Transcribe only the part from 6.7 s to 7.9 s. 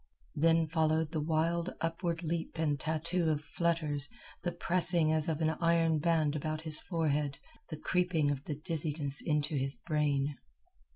forehead, the